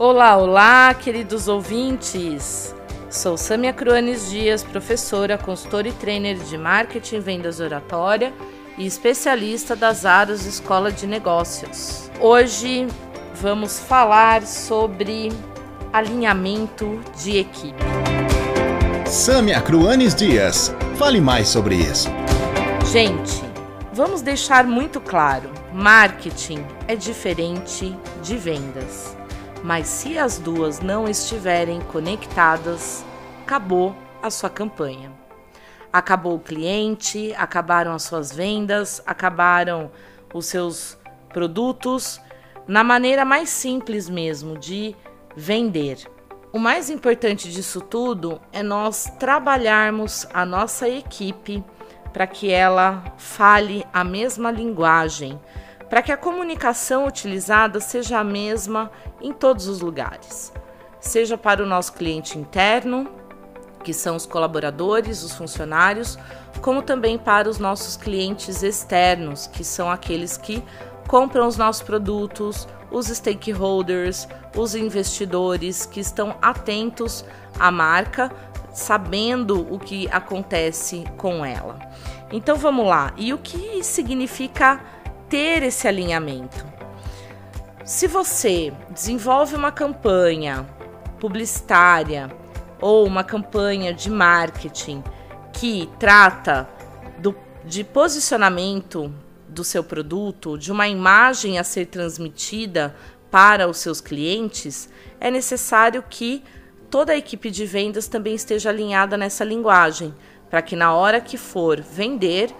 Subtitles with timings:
[0.00, 2.72] Olá, olá, queridos ouvintes!
[3.10, 8.32] Sou Samia Cruanes Dias, professora, consultora e trainer de marketing e vendas oratória
[8.78, 12.08] e especialista das áreas Escola de Negócios.
[12.20, 12.86] Hoje
[13.42, 15.32] vamos falar sobre
[15.92, 17.82] alinhamento de equipe.
[19.04, 22.08] Samia Cruanes Dias, fale mais sobre isso.
[22.92, 23.42] Gente,
[23.92, 29.17] vamos deixar muito claro: marketing é diferente de vendas.
[29.62, 33.04] Mas se as duas não estiverem conectadas,
[33.42, 35.12] acabou a sua campanha.
[35.92, 39.90] Acabou o cliente, acabaram as suas vendas, acabaram
[40.32, 40.98] os seus
[41.30, 42.20] produtos,
[42.66, 44.94] na maneira mais simples mesmo de
[45.34, 45.98] vender.
[46.52, 51.64] O mais importante disso tudo é nós trabalharmos a nossa equipe
[52.12, 55.38] para que ela fale a mesma linguagem,
[55.88, 60.52] para que a comunicação utilizada seja a mesma em todos os lugares,
[61.00, 63.08] seja para o nosso cliente interno,
[63.82, 66.18] que são os colaboradores, os funcionários,
[66.60, 70.62] como também para os nossos clientes externos, que são aqueles que
[71.06, 77.24] compram os nossos produtos, os stakeholders, os investidores que estão atentos
[77.58, 78.30] à marca,
[78.72, 81.78] sabendo o que acontece com ela.
[82.30, 83.12] Então vamos lá.
[83.16, 84.80] E o que significa
[85.28, 86.66] ter esse alinhamento.
[87.84, 90.66] Se você desenvolve uma campanha
[91.18, 92.30] publicitária
[92.80, 95.02] ou uma campanha de marketing
[95.52, 96.68] que trata
[97.18, 97.34] do,
[97.64, 99.12] de posicionamento
[99.48, 102.94] do seu produto, de uma imagem a ser transmitida
[103.30, 106.44] para os seus clientes, é necessário que
[106.90, 110.14] toda a equipe de vendas também esteja alinhada nessa linguagem,
[110.48, 112.54] para que na hora que for vender,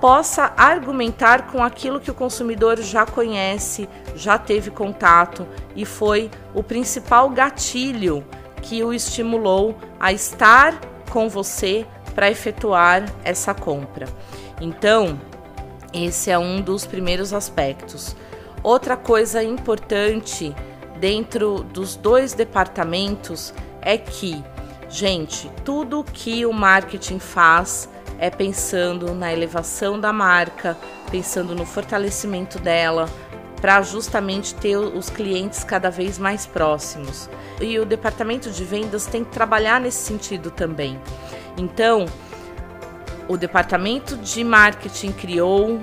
[0.00, 6.62] possa argumentar com aquilo que o consumidor já conhece, já teve contato e foi o
[6.62, 8.24] principal gatilho
[8.62, 14.06] que o estimulou a estar com você para efetuar essa compra.
[14.60, 15.20] Então,
[15.92, 18.16] esse é um dos primeiros aspectos.
[18.62, 20.54] Outra coisa importante
[20.98, 24.42] dentro dos dois departamentos é que,
[24.88, 27.88] gente, tudo que o marketing faz
[28.20, 30.76] é pensando na elevação da marca,
[31.10, 33.08] pensando no fortalecimento dela,
[33.62, 37.30] para justamente ter os clientes cada vez mais próximos.
[37.60, 41.00] E o departamento de vendas tem que trabalhar nesse sentido também.
[41.56, 42.04] Então,
[43.26, 45.80] o departamento de marketing criou,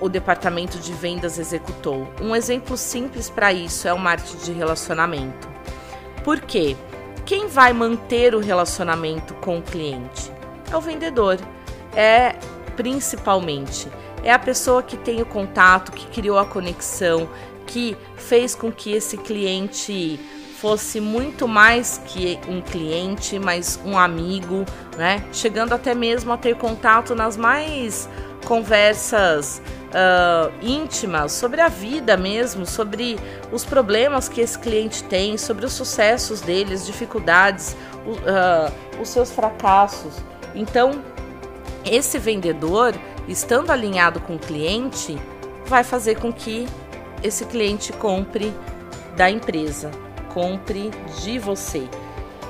[0.00, 2.06] o departamento de vendas executou.
[2.20, 5.48] Um exemplo simples para isso é o marketing de relacionamento.
[6.24, 6.76] Por quê?
[7.24, 10.30] Quem vai manter o relacionamento com o cliente?
[10.70, 11.38] É o vendedor
[11.94, 12.36] é
[12.76, 13.88] principalmente
[14.22, 17.28] é a pessoa que tem o contato, que criou a conexão,
[17.66, 20.20] que fez com que esse cliente
[20.60, 24.66] fosse muito mais que um cliente, mas um amigo,
[24.98, 25.24] né?
[25.32, 28.08] Chegando até mesmo a ter contato nas mais
[28.44, 33.18] conversas uh, íntimas sobre a vida mesmo, sobre
[33.50, 37.74] os problemas que esse cliente tem, sobre os sucessos dele, as dificuldades,
[38.04, 40.14] uh, os seus fracassos.
[40.54, 41.02] Então,
[41.84, 42.94] esse vendedor,
[43.28, 45.18] estando alinhado com o cliente,
[45.66, 46.66] vai fazer com que
[47.22, 48.52] esse cliente compre
[49.16, 49.90] da empresa,
[50.32, 50.90] compre
[51.22, 51.88] de você.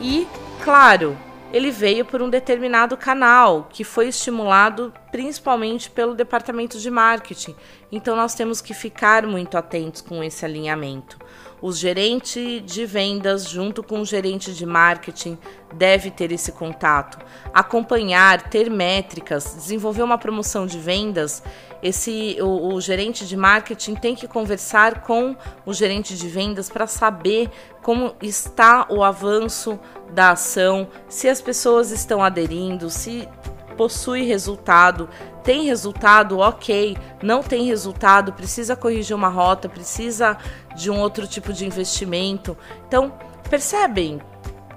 [0.00, 0.26] E,
[0.62, 1.16] claro,
[1.52, 7.54] ele veio por um determinado canal que foi estimulado principalmente pelo departamento de marketing.
[7.90, 11.18] Então nós temos que ficar muito atentos com esse alinhamento.
[11.60, 15.38] O gerente de vendas, junto com o gerente de marketing,
[15.74, 17.24] deve ter esse contato.
[17.54, 21.40] Acompanhar, ter métricas, desenvolver uma promoção de vendas.
[21.82, 25.34] Esse, o, o gerente de marketing tem que conversar com
[25.66, 27.50] o gerente de vendas para saber
[27.82, 29.78] como está o avanço
[30.12, 33.28] da ação, se as pessoas estão aderindo, se
[33.76, 35.08] possui resultado,
[35.42, 40.36] tem resultado, ok, não tem resultado, precisa corrigir uma rota, precisa
[40.76, 42.56] de um outro tipo de investimento.
[42.86, 43.12] Então,
[43.50, 44.20] percebem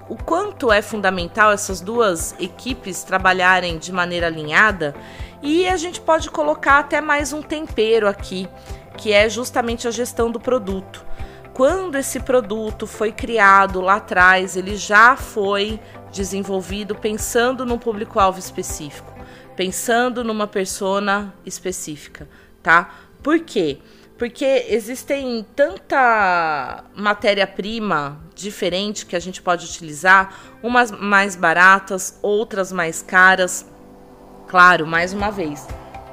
[0.08, 4.94] o quanto é fundamental essas duas equipes trabalharem de maneira alinhada?
[5.48, 8.48] E a gente pode colocar até mais um tempero aqui,
[8.98, 11.06] que é justamente a gestão do produto.
[11.54, 15.78] Quando esse produto foi criado lá atrás, ele já foi
[16.10, 19.14] desenvolvido pensando num público-alvo específico,
[19.54, 22.28] pensando numa persona específica,
[22.60, 22.92] tá?
[23.22, 23.78] Por quê?
[24.18, 33.00] Porque existem tanta matéria-prima diferente que a gente pode utilizar, umas mais baratas, outras mais
[33.00, 33.75] caras.
[34.48, 35.66] Claro, mais uma vez,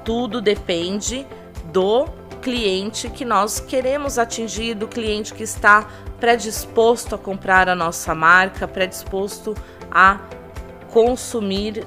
[0.04, 1.26] tudo depende
[1.66, 2.08] do
[2.42, 5.88] cliente que nós queremos atingir, do cliente que está
[6.20, 9.56] predisposto a comprar a nossa marca, predisposto
[9.92, 10.20] a
[10.92, 11.86] consumir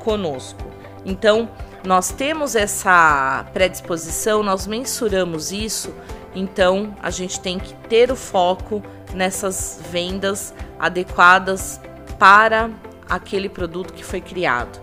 [0.00, 0.60] conosco.
[1.04, 1.48] Então,
[1.84, 5.94] nós temos essa predisposição, nós mensuramos isso,
[6.34, 8.82] então a gente tem que ter o foco
[9.14, 11.80] nessas vendas adequadas
[12.18, 12.70] para
[13.08, 14.80] aquele produto que foi criado.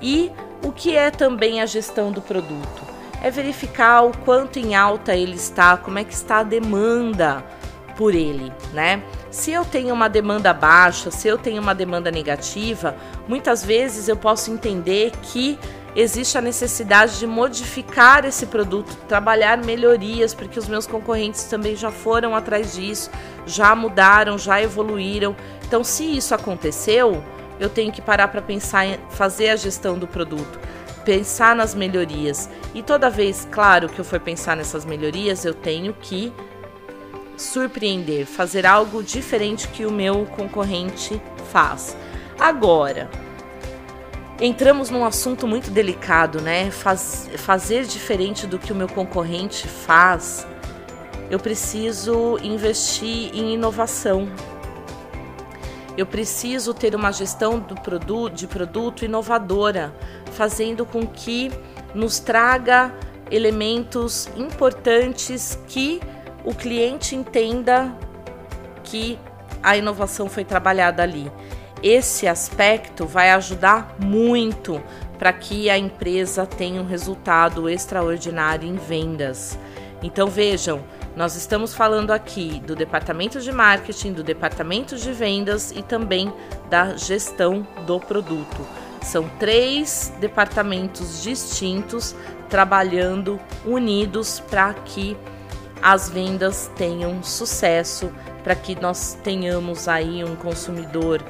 [0.00, 0.30] E
[0.64, 2.82] o que é também a gestão do produto?
[3.22, 7.44] É verificar o quanto em alta ele está, como é que está a demanda
[7.96, 9.02] por ele, né?
[9.30, 12.96] Se eu tenho uma demanda baixa, se eu tenho uma demanda negativa,
[13.28, 15.58] muitas vezes eu posso entender que
[15.94, 21.90] existe a necessidade de modificar esse produto, trabalhar melhorias, porque os meus concorrentes também já
[21.90, 23.10] foram atrás disso,
[23.46, 25.36] já mudaram, já evoluíram.
[25.66, 27.22] Então, se isso aconteceu,
[27.60, 30.58] eu tenho que parar para pensar em fazer a gestão do produto,
[31.04, 32.48] pensar nas melhorias.
[32.74, 36.32] E toda vez, claro, que eu for pensar nessas melhorias, eu tenho que
[37.36, 41.20] surpreender, fazer algo diferente que o meu concorrente
[41.52, 41.96] faz.
[42.38, 43.10] Agora,
[44.40, 46.70] entramos num assunto muito delicado, né?
[46.70, 50.46] Faz, fazer diferente do que o meu concorrente faz,
[51.30, 54.28] eu preciso investir em inovação.
[55.96, 59.94] Eu preciso ter uma gestão do produto, de produto inovadora,
[60.32, 61.50] fazendo com que
[61.94, 62.94] nos traga
[63.30, 66.00] elementos importantes que
[66.44, 67.94] o cliente entenda
[68.82, 69.18] que
[69.62, 71.30] a inovação foi trabalhada ali.
[71.82, 74.82] Esse aspecto vai ajudar muito
[75.18, 79.58] para que a empresa tenha um resultado extraordinário em vendas.
[80.02, 80.82] Então vejam,
[81.20, 86.32] nós estamos falando aqui do departamento de marketing, do departamento de vendas e também
[86.70, 88.66] da gestão do produto.
[89.02, 92.16] São três departamentos distintos
[92.48, 95.14] trabalhando unidos para que
[95.82, 98.10] as vendas tenham sucesso,
[98.42, 101.22] para que nós tenhamos aí um consumidor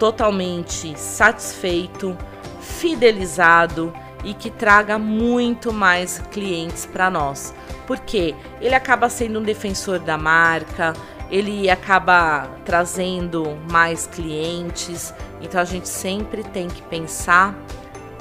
[0.00, 2.18] totalmente satisfeito,
[2.60, 3.94] fidelizado
[4.28, 7.54] e que traga muito mais clientes para nós.
[7.86, 10.92] Porque ele acaba sendo um defensor da marca,
[11.30, 15.14] ele acaba trazendo mais clientes.
[15.40, 17.58] Então a gente sempre tem que pensar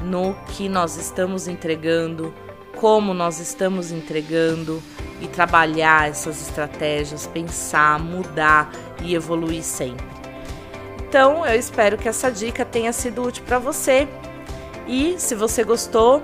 [0.02, 2.34] no que nós estamos entregando,
[2.78, 4.82] como nós estamos entregando
[5.20, 8.72] e trabalhar essas estratégias, pensar, mudar
[9.04, 10.06] e evoluir sempre.
[11.10, 14.08] Então, eu espero que essa dica tenha sido útil para você.
[14.88, 16.22] E se você gostou,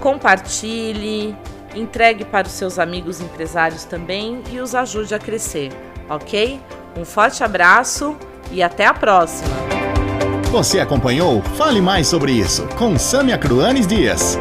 [0.00, 1.36] compartilhe,
[1.74, 5.70] entregue para os seus amigos empresários também e os ajude a crescer,
[6.08, 6.60] ok?
[6.96, 8.16] Um forte abraço
[8.50, 9.54] e até a próxima!
[10.50, 14.38] Você acompanhou Fale Mais sobre isso com Samia Cruanes Dias.